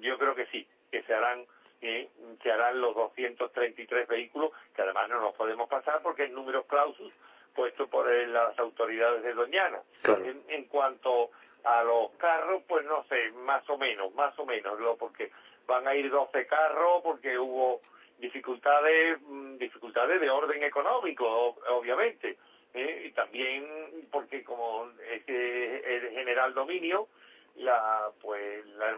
[0.00, 1.44] yo creo que sí, que se harán
[1.82, 2.08] eh,
[2.42, 7.12] se harán los 233 vehículos, que además no nos podemos pasar porque es número clausus
[7.54, 9.80] puesto por las autoridades de Doñana.
[10.04, 11.30] En, en, cuanto
[11.64, 14.96] a los carros, pues no sé, más o menos, más o menos, ¿no?
[14.96, 15.30] porque
[15.66, 17.82] van a ir 12 carros, porque hubo
[18.18, 22.38] dificultades, mm, dificultades de orden económico, obviamente,
[22.74, 23.02] ¿eh?
[23.06, 27.08] y también porque como es el general dominio,
[27.56, 28.92] la pues la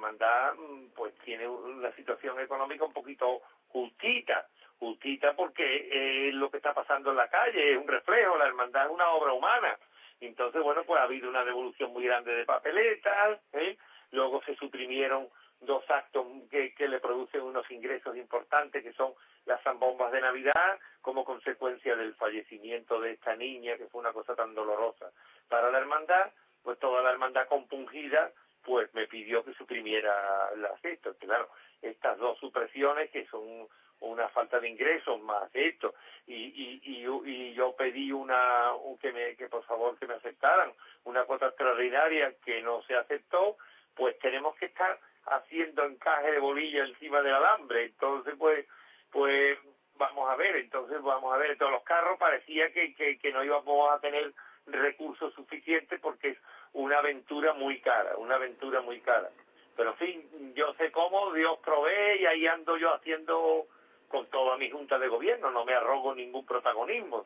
[0.95, 4.47] pues tiene una situación económica un poquito justita
[4.79, 8.87] justita porque eh, lo que está pasando en la calle es un reflejo, la hermandad
[8.87, 9.79] es una obra humana.
[10.21, 13.77] Entonces, bueno, pues ha habido una devolución muy grande de papeletas, ¿eh?
[14.11, 15.29] luego se suprimieron
[15.61, 19.13] dos actos que, que le producen unos ingresos importantes, que son
[19.47, 24.35] las zambombas de Navidad, como consecuencia del fallecimiento de esta niña, que fue una cosa
[24.35, 25.11] tan dolorosa
[25.49, 26.31] para la hermandad,
[26.63, 28.31] pues toda la hermandad compungida,
[28.65, 31.15] pues me pidió que suprimiera las esto.
[31.19, 31.49] Claro,
[31.83, 33.69] estas dos supresiones que son
[34.01, 35.95] una falta de ingresos más esto.
[36.27, 40.73] Y, y, y, yo pedí una que me que por favor que me aceptaran.
[41.05, 43.57] Una cuota extraordinaria que no se aceptó
[43.95, 47.85] pues tenemos que estar haciendo encaje de bolilla encima del alambre.
[47.85, 48.67] Entonces pues
[49.11, 49.59] pues
[49.97, 50.57] vamos a ver.
[50.57, 51.57] Entonces vamos a ver.
[51.59, 54.33] Todos los carros parecía que, que, que no íbamos a tener
[54.67, 56.39] recursos suficientes porque
[56.75, 59.31] una aventura muy cara una aventura muy cara
[59.77, 63.67] pero en fin, yo sé cómo, Dios provee y ahí ando yo haciendo
[64.09, 67.25] con toda mi junta de gobierno, no me arrogo ningún protagonismo,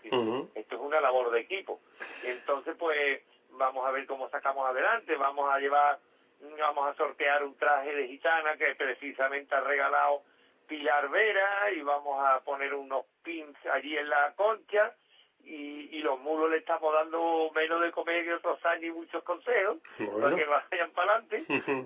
[0.54, 1.80] esto es una labor de equipo.
[2.24, 5.98] Entonces, pues vamos a ver cómo sacamos adelante, vamos a llevar,
[6.58, 10.22] vamos a sortear un traje de gitana que precisamente ha regalado
[10.66, 14.94] Pilar Vera y vamos a poner unos pins allí en la concha
[15.44, 19.22] y, y los mulos le estamos dando menos de comer que otros años y muchos
[19.24, 21.44] consejos para que vayan para adelante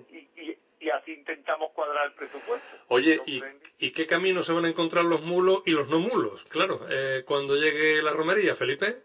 [0.09, 2.67] y y así intentamos cuadrar el presupuesto.
[2.89, 3.41] Oye, ¿y,
[3.79, 6.43] ¿y, qué camino se van a encontrar los mulos y los no mulos?
[6.45, 9.03] Claro, eh, cuando llegue la romería, Felipe.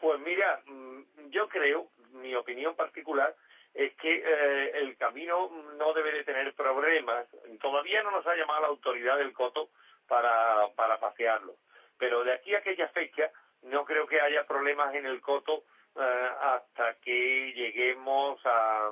[0.00, 3.36] Pues mira, mm, yo creo, mi opinión particular,
[3.72, 7.26] es que eh, el camino no debe de tener problemas.
[7.60, 9.68] Todavía no nos ha llamado la autoridad del Coto
[10.08, 11.54] para, para pasearlo.
[11.98, 13.30] Pero de aquí a aquella fecha
[13.66, 15.64] no creo que haya problemas en el Coto
[15.96, 18.90] eh, hasta que lleguemos a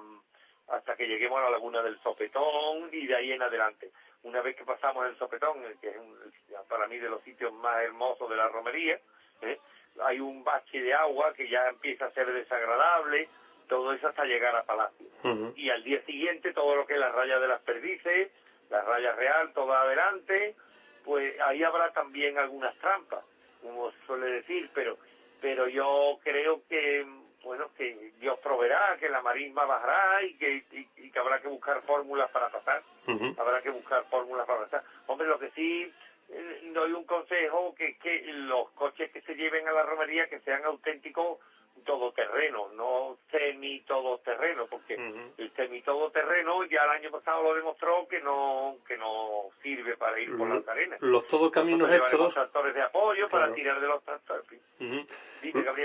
[0.68, 3.90] hasta que lleguemos a la laguna del Sopetón y de ahí en adelante.
[4.22, 5.96] Una vez que pasamos el Sopetón, que es
[6.68, 8.98] para mí de los sitios más hermosos de la romería,
[9.42, 9.58] ¿eh?
[10.02, 13.28] hay un bache de agua que ya empieza a ser desagradable,
[13.68, 15.06] todo eso hasta llegar a Palacio.
[15.56, 18.30] Y al día siguiente todo lo que es la raya de las perdices,
[18.70, 20.56] la raya real, todo adelante,
[21.04, 23.24] pues ahí habrá también algunas trampas,
[23.64, 24.96] como suele decir, pero,
[25.40, 27.04] pero yo creo que
[27.42, 30.64] bueno, que Dios proveerá, que la marisma bajará y que,
[30.96, 32.82] y, que habrá que buscar fórmulas para pasar.
[33.36, 34.82] Habrá que buscar fórmulas para pasar.
[35.06, 35.92] Hombre, lo que sí
[36.30, 40.40] eh, doy un consejo, que que los coches que se lleven a la romería que
[40.40, 41.38] sean auténticos
[41.84, 48.20] todoterreno, no semi todoterreno, porque el semi todoterreno ya el año pasado lo demostró que
[48.20, 51.00] no que no sirve para ir por las arenas.
[51.00, 52.34] Los todo caminos estos.
[52.34, 54.44] tractores de apoyo para tirar de los tractores.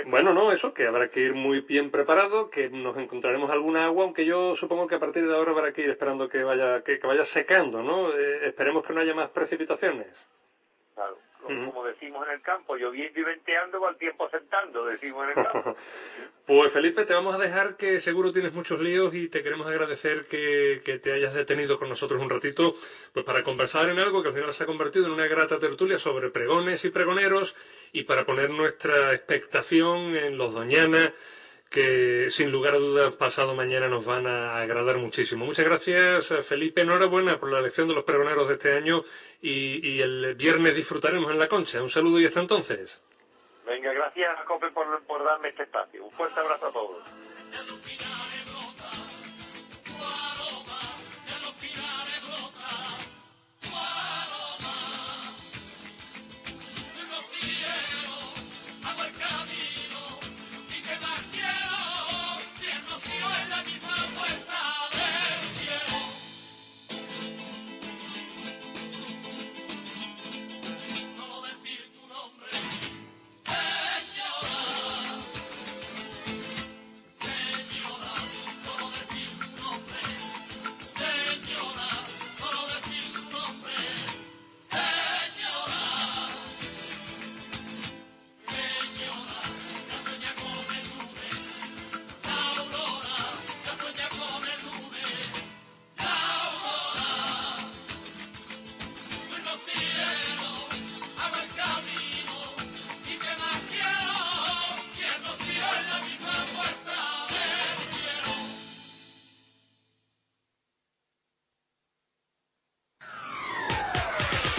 [0.06, 4.04] Bueno, no, eso, que habrá que ir muy bien preparado, que nos encontraremos alguna agua,
[4.04, 6.98] aunque yo supongo que a partir de ahora habrá que ir esperando que vaya que,
[6.98, 8.10] vaya secando, ¿no?
[8.12, 10.08] Eh, esperemos que no haya más precipitaciones.
[11.42, 15.76] Como decimos en el campo, lloviendo y venteando, al tiempo sentando, decimos en el campo.
[16.46, 20.26] pues Felipe, te vamos a dejar que seguro tienes muchos líos y te queremos agradecer
[20.26, 22.74] que, que, te hayas detenido con nosotros un ratito,
[23.12, 25.98] pues para conversar en algo que al final se ha convertido en una grata tertulia
[25.98, 27.56] sobre pregones y pregoneros
[27.92, 31.12] y para poner nuestra expectación en los Doñana
[31.70, 35.46] que sin lugar a dudas pasado mañana nos van a agradar muchísimo.
[35.46, 36.80] Muchas gracias, Felipe.
[36.80, 39.04] Enhorabuena por la elección de los pregoneros de este año
[39.40, 41.80] y, el viernes disfrutaremos en la concha.
[41.80, 43.00] Un saludo y hasta entonces.
[43.64, 46.04] Venga, gracias, Cope, por, por darme este espacio.
[46.04, 48.49] Un fuerte abrazo a todos.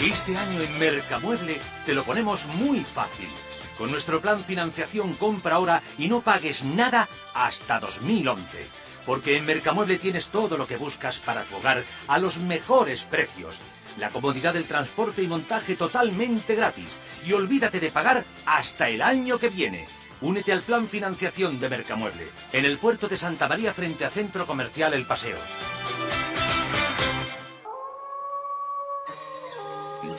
[0.03, 3.29] Este año en Mercamueble te lo ponemos muy fácil.
[3.77, 8.65] Con nuestro plan financiación compra ahora y no pagues nada hasta 2011.
[9.05, 13.59] Porque en Mercamueble tienes todo lo que buscas para tu hogar a los mejores precios.
[13.99, 16.99] La comodidad del transporte y montaje totalmente gratis.
[17.23, 19.85] Y olvídate de pagar hasta el año que viene.
[20.21, 24.47] Únete al plan financiación de Mercamueble, en el puerto de Santa María frente a Centro
[24.47, 25.37] Comercial El Paseo.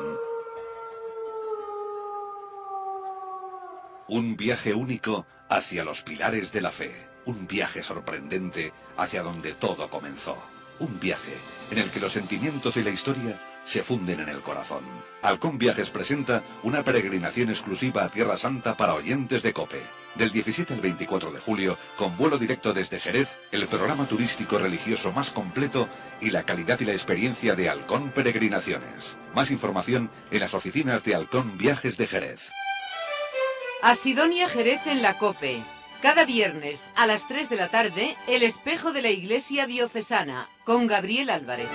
[4.08, 7.10] Un viaje único hacia los pilares de la fe.
[7.25, 10.38] Un viaje sorprendente hacia donde todo comenzó.
[10.80, 11.34] Un viaje
[11.71, 14.84] en el que los sentimientos y la historia se funden en el corazón.
[15.21, 20.07] Halcón Viajes presenta una peregrinación exclusiva a Tierra Santa para oyentes de COPE.
[20.17, 25.12] Del 17 al 24 de julio, con vuelo directo desde Jerez, el programa turístico religioso
[25.12, 25.88] más completo
[26.21, 29.15] y la calidad y la experiencia de Halcón Peregrinaciones.
[29.36, 32.49] Más información en las oficinas de Halcón Viajes de Jerez.
[33.84, 35.63] A Sidonia Jerez en la COPE.
[36.01, 40.88] Cada viernes a las 3 de la tarde, El espejo de la Iglesia Diocesana, con
[40.88, 41.69] Gabriel Álvarez.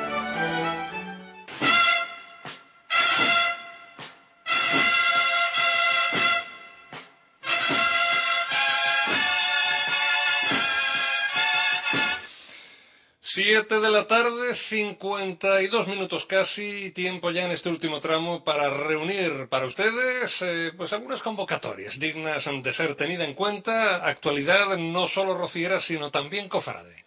[13.35, 19.49] Siete de la tarde, 52 minutos casi, tiempo ya en este último tramo para reunir
[19.49, 25.33] para ustedes eh, pues algunas convocatorias dignas de ser tenida en cuenta, actualidad no solo
[25.35, 27.07] rociera sino también cofrade.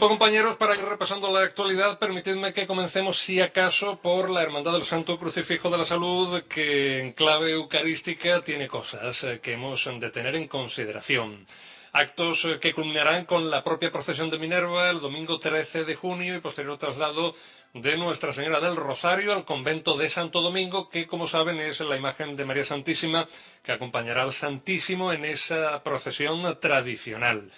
[0.00, 1.98] Tiempo, compañeros, para ir repasando la actualidad.
[1.98, 7.00] Permitidme que comencemos, si acaso, por la Hermandad del Santo Crucifijo de la Salud, que
[7.00, 11.44] en clave eucarística tiene cosas eh, que hemos de tener en consideración.
[11.92, 16.34] Actos eh, que culminarán con la propia procesión de Minerva el domingo 13 de junio
[16.34, 17.34] y posterior traslado
[17.74, 21.98] de Nuestra Señora del Rosario al convento de Santo Domingo, que como saben es la
[21.98, 23.28] imagen de María Santísima
[23.62, 27.50] que acompañará al Santísimo en esa procesión tradicional.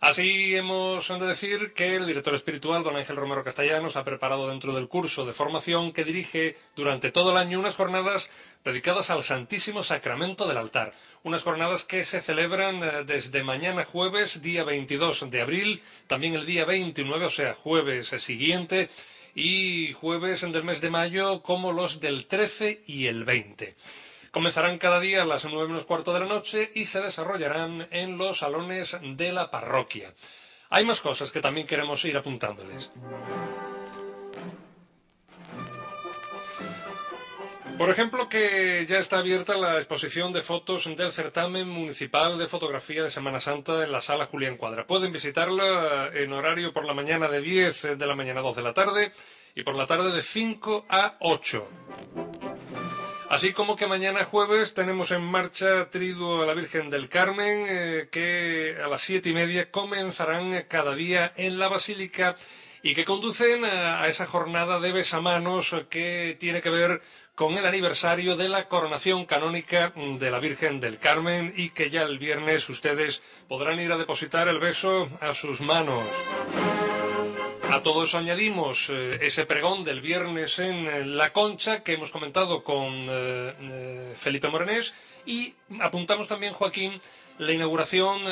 [0.00, 4.72] Así hemos de decir que el director espiritual, don Ángel Romero Castellanos, ha preparado dentro
[4.74, 8.30] del curso de formación que dirige durante todo el año unas jornadas
[8.64, 10.94] dedicadas al Santísimo Sacramento del altar.
[11.22, 16.46] Unas jornadas que se celebran eh, desde mañana jueves, día 22 de abril, también el
[16.46, 18.88] día 29, o sea, jueves siguiente,
[19.34, 23.76] y jueves del mes de mayo como los del 13 y el 20.
[24.30, 28.16] Comenzarán cada día a las nueve menos cuarto de la noche y se desarrollarán en
[28.16, 30.14] los salones de la parroquia.
[30.68, 32.90] Hay más cosas que también queremos ir apuntándoles.
[37.76, 43.02] Por ejemplo, que ya está abierta la exposición de fotos del certamen municipal de fotografía
[43.02, 44.86] de Semana Santa en la sala Julián Cuadra.
[44.86, 48.62] Pueden visitarla en horario por la mañana de 10 de la mañana a 2 de
[48.62, 49.12] la tarde
[49.54, 52.49] y por la tarde de 5 a 8.
[53.30, 58.08] Así como que mañana jueves tenemos en marcha Triduo a la Virgen del Carmen, eh,
[58.10, 62.34] que a las siete y media comenzarán cada día en la Basílica
[62.82, 67.02] y que conducen a, a esa jornada de besamanos que tiene que ver
[67.36, 72.02] con el aniversario de la coronación canónica de la Virgen del Carmen y que ya
[72.02, 76.02] el viernes ustedes podrán ir a depositar el beso a sus manos.
[77.70, 82.10] A todo eso añadimos eh, ese pregón del viernes en eh, La Concha que hemos
[82.10, 84.92] comentado con eh, Felipe Morenés
[85.24, 87.00] y apuntamos también, Joaquín,
[87.38, 88.22] la inauguración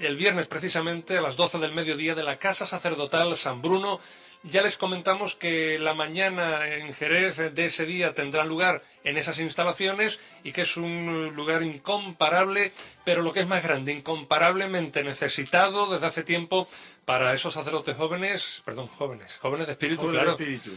[0.00, 4.00] el viernes precisamente a las 12 del mediodía de la Casa Sacerdotal San Bruno.
[4.44, 9.40] Ya les comentamos que la mañana en Jerez de ese día tendrá lugar en esas
[9.40, 12.72] instalaciones y que es un lugar incomparable,
[13.04, 16.68] pero lo que es más grande, incomparablemente necesitado desde hace tiempo
[17.06, 20.70] para esos sacerdotes jóvenes, perdón, jóvenes, jóvenes de espíritu, Jóvenes de espíritu.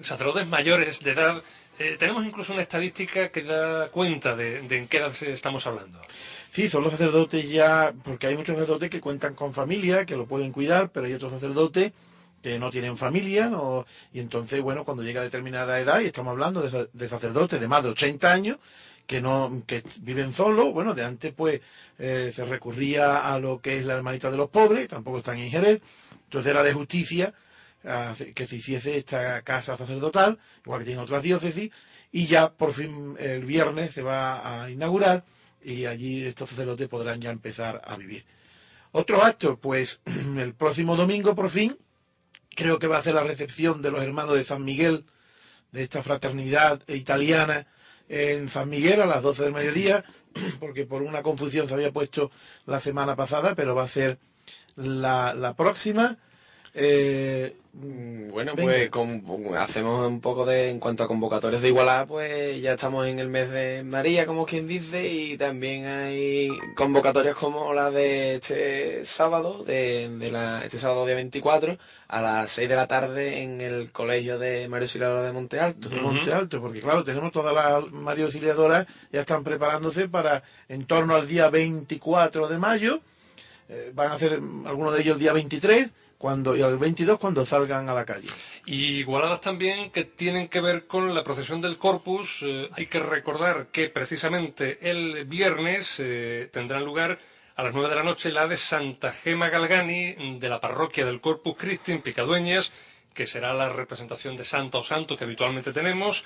[0.00, 1.42] sacerdotes mayores de edad.
[1.78, 5.98] Eh, tenemos incluso una estadística que da cuenta de, de en qué edad estamos hablando.
[6.50, 10.26] Sí, son los sacerdotes ya, porque hay muchos sacerdotes que cuentan con familia, que lo
[10.26, 11.92] pueden cuidar, pero hay otros sacerdotes
[12.42, 16.32] que no tienen familia, no- y entonces, bueno, cuando llega a determinada edad, y estamos
[16.32, 18.58] hablando de sacerdotes de más de 80 años,
[19.06, 21.60] que no que viven solos, bueno, de antes pues
[21.98, 25.50] eh, se recurría a lo que es la hermanita de los pobres, tampoco están en
[25.50, 25.80] Jerez,
[26.24, 27.34] entonces era de justicia
[28.34, 31.70] que se hiciese esta casa sacerdotal, igual que tiene otras diócesis,
[32.12, 35.24] y ya por fin el viernes se va a inaugurar
[35.62, 38.24] y allí estos sacerdotes podrán ya empezar a vivir.
[38.92, 40.02] Otro acto, pues
[40.36, 41.76] el próximo domingo por fin,
[42.54, 45.06] creo que va a ser la recepción de los hermanos de San Miguel,
[45.72, 47.66] de esta fraternidad italiana
[48.10, 50.04] en San Miguel a las 12 del mediodía,
[50.60, 52.30] porque por una confusión se había puesto
[52.66, 54.18] la semana pasada, pero va a ser
[54.76, 56.18] la, la próxima.
[56.74, 58.62] Eh, Bueno, Venga.
[58.72, 59.22] pues con-
[59.56, 63.28] hacemos un poco de, en cuanto a convocatorios de Igualada, pues ya estamos en el
[63.28, 69.62] mes de María, como quien dice, y también hay convocatorias como la de este sábado,
[69.64, 73.92] de, de la, este sábado día 24, a las 6 de la tarde en el
[73.92, 75.88] colegio de Mario Silvador de Monte Alto.
[75.88, 80.86] de Monte Alto, porque claro, tenemos todas las María Auxiliadoras, ya están preparándose para en
[80.86, 83.00] torno al día 24 de mayo,
[83.68, 85.88] eh, van a hacer mm, algunos de ellos el día 23
[86.20, 88.28] cuando, y el 22 cuando salgan a la calle.
[88.66, 92.40] Igualadas también que tienen que ver con la procesión del Corpus.
[92.42, 97.18] Eh, hay que recordar que precisamente el viernes eh, tendrán lugar
[97.56, 101.22] a las 9 de la noche la de Santa Gema Galgani de la parroquia del
[101.22, 102.70] Corpus Christi en Picadueñas,
[103.14, 106.22] que será la representación de Santa o Santo que habitualmente tenemos.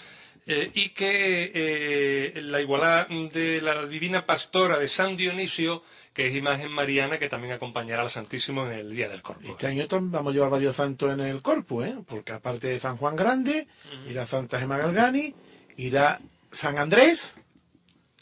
[0.47, 5.83] Eh, y que eh, la igualada de la Divina Pastora de San Dionisio,
[6.13, 9.51] que es imagen mariana que también acompañará al Santísimo en el Día del Corpus.
[9.51, 11.97] Este año vamos a llevar varios santos en el corpus, ¿eh?
[12.07, 13.67] porque aparte de San Juan Grande,
[14.09, 15.35] irá Santa Gema Galgani,
[15.77, 16.21] irá
[16.53, 17.37] San Andrés,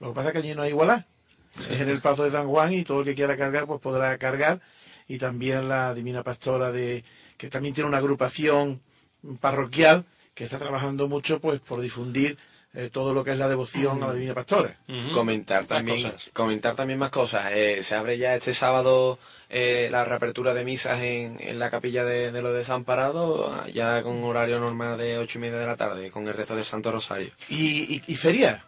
[0.02, 1.06] lo que pasa es que allí no hay igualdad.
[1.70, 4.16] Es en el paso de San Juan y todo el que quiera cargar pues podrá
[4.18, 4.60] cargar.
[5.06, 7.04] Y también la Divina Pastora de
[7.36, 8.80] que también tiene una agrupación
[9.40, 12.38] parroquial que está trabajando mucho pues por difundir
[12.74, 14.78] eh, todo lo que es la devoción a la Divina Pastora.
[15.12, 16.30] Comentar también, cosas.
[16.32, 17.52] comentar también más cosas.
[17.52, 19.18] Eh, se abre ya este sábado
[19.50, 24.24] eh, la reapertura de misas en, en la capilla de, de lo desamparados, ya con
[24.24, 27.30] horario normal de ocho y media de la tarde, con el rezo del Santo Rosario.
[27.50, 28.64] Y, y, y feria.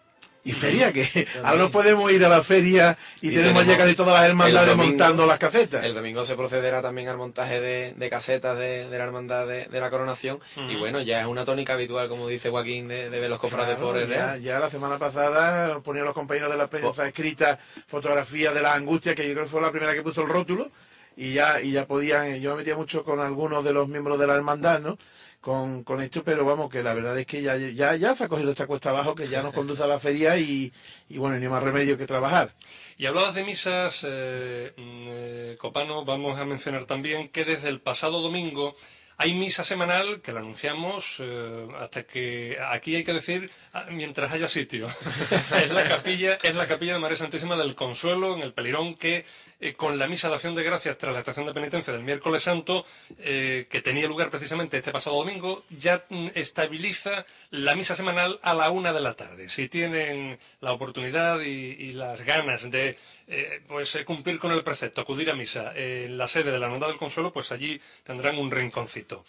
[0.47, 3.85] Y feria, que ahora no podemos ir a la feria y, Y tenemos, ya tenemos
[3.85, 5.83] casi todas las hermandades domingo- montando las casetas.
[5.85, 9.65] El domingo se procederá también al montaje de, de casetas de, de la Hermandad de,
[9.67, 10.41] de la Coronación.
[10.69, 13.77] Y bueno, ya es una tónica habitual, como dice Joaquín, de, de ver los cofrades
[13.77, 17.59] Claro, por el ya, ya la semana pasada ponían los compañeros de la prensa escrita
[17.87, 20.71] fotografías de la angustia, que yo creo que fue la primera que puso el rótulo,
[21.17, 24.27] y ya, y ya podían, yo me metía mucho con algunos de los miembros de
[24.27, 24.99] la hermandad, ¿no?
[25.45, 28.29] Con, con esto, pero vamos, que la verdad es que ya, ya, ya se ha
[28.29, 30.73] cogido esta cuesta abajo, que ya nos conduce a la feria y,
[31.11, 32.55] y bueno, ni más remedio que trabajar.
[32.97, 37.83] Y hablabas de misas, eh, mm, eh, Copano, vamos a mencionar también que desde el
[37.83, 38.75] pasado domingo
[39.17, 44.33] hay misa semanal que la anunciamos eh, hasta que aquí hay que decir ah, mientras
[44.33, 44.89] haya sitio.
[45.57, 49.25] es la capilla, es la capilla de María Santísima del Consuelo en el Pelirón que
[49.65, 52.43] eh, con la misa de acción de gracias tras la estación de penitencia del miércoles
[52.43, 52.85] santo
[53.19, 58.53] eh, que tenía lugar precisamente este pasado domingo ya mm, estabiliza la misa semanal a
[58.53, 59.49] la una de la tarde.
[59.49, 65.31] Si tienen la oportunidad y, las ganas de eh, pues cumplir con el precepto, acudir
[65.31, 69.25] a misa en la sede de la Hermandad del Consuelo, pues allí tendrán un rinconcito.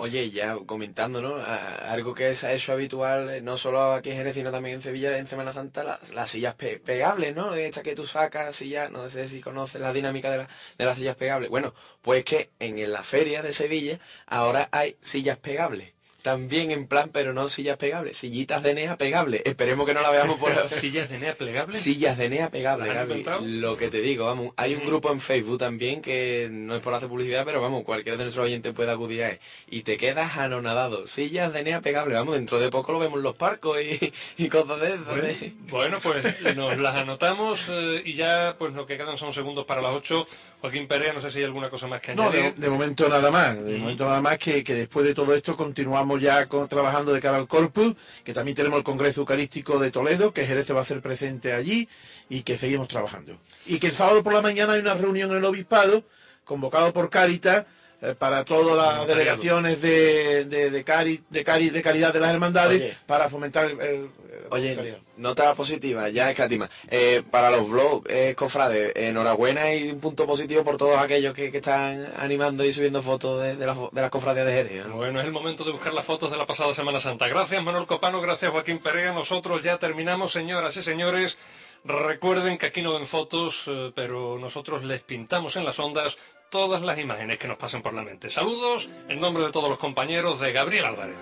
[0.00, 1.36] Oye, ya comentando, ¿no?
[1.36, 4.82] Algo que se ha hecho habitual, eh, no solo aquí en Jerez, sino también en
[4.82, 7.54] Sevilla, en Semana Santa, las, las sillas pe- pegables, ¿no?
[7.54, 10.48] Esta que tú sacas, sillas, no sé si conoces la dinámica de, la-
[10.78, 11.50] de las sillas pegables.
[11.50, 15.92] Bueno, pues que en la feria de Sevilla ahora hay sillas pegables.
[16.22, 19.42] También en plan, pero no sillas pegables, sillitas de NEA pegables.
[19.44, 21.80] Esperemos que no la veamos por sillas de NEA plegables.
[21.80, 23.58] Sillas de NEA pegables, ¿Las han Gaby.
[23.58, 24.52] Lo que te digo, vamos.
[24.56, 28.18] Hay un grupo en Facebook también que no es por hacer publicidad, pero vamos, cualquiera
[28.18, 29.40] de nuestros oyentes puede acudir a él.
[29.68, 31.06] Y te quedas anonadado.
[31.06, 34.48] Sillas de NEA pegables, vamos, dentro de poco lo vemos en los parcos y, y
[34.48, 35.16] cosas de eso.
[35.16, 35.54] ¿eh?
[35.68, 39.80] Bueno, pues nos las anotamos eh, y ya pues lo que quedan son segundos para
[39.80, 40.26] las 8.
[40.60, 42.54] Joaquín Perea, no sé si hay alguna cosa más que No, añadir.
[42.54, 43.62] de, de momento nada más.
[43.64, 47.20] De momento nada más que, que después de todo esto continuamos ya con- trabajando de
[47.20, 47.94] cara al Corpus,
[48.24, 51.52] que también tenemos el Congreso Eucarístico de Toledo, que Jerez se va a hacer presente
[51.54, 51.88] allí
[52.28, 53.38] y que seguimos trabajando.
[53.66, 56.04] Y que el sábado por la mañana hay una reunión en el Obispado,
[56.44, 57.64] convocado por Cáritas,
[58.02, 62.32] eh, para todas las delegaciones de, de, de, cari, de, cari, de calidad de las
[62.32, 62.98] hermandades Oye.
[63.06, 64.10] para fomentar el, el-
[64.50, 66.68] la Oye, nota positiva, ya escatima.
[66.88, 71.52] Eh, para los blogs, eh, cofrades, enhorabuena y un punto positivo por todos aquellos que,
[71.52, 74.86] que están animando y subiendo fotos de, de, las, de las cofradías de Jerez.
[74.86, 74.96] ¿no?
[74.96, 77.28] Bueno, es el momento de buscar las fotos de la pasada Semana Santa.
[77.28, 79.12] Gracias, Manuel Copano, gracias, Joaquín Perea.
[79.12, 81.38] Nosotros ya terminamos, señoras y señores.
[81.84, 86.16] Recuerden que aquí no ven fotos, eh, pero nosotros les pintamos en las ondas
[86.50, 88.28] todas las imágenes que nos pasen por la mente.
[88.28, 91.16] Saludos en nombre de todos los compañeros de Gabriel Álvarez.